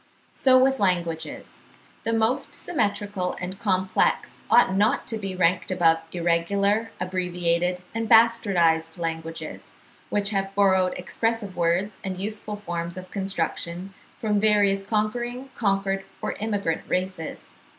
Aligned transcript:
So 0.31 0.57
with 0.57 0.79
languages: 0.79 1.59
the 2.05 2.11
most 2.11 2.55
symmetrical 2.55 3.35
and 3.39 3.59
complex 3.59 4.39
ought 4.49 4.73
not 4.75 5.05
to 5.05 5.19
be 5.19 5.35
ranked 5.35 5.69
above 5.69 5.99
irregular, 6.11 6.89
abbreviated, 6.99 7.83
and 7.93 8.09
bastardised 8.09 8.97
languages, 8.97 9.69
which 10.09 10.31
have 10.31 10.55
borrowed 10.55 10.95
expressive 10.97 11.55
words 11.55 11.97
and 12.03 12.17
useful 12.17 12.55
forms 12.55 12.97
of 12.97 13.11
construction 13.11 13.93
from 14.19 14.39
various 14.39 14.81
conquering, 14.83 15.51
conquered, 15.53 16.03
or 16.19 16.31
immigrant 16.31 16.81
races. 16.87 17.49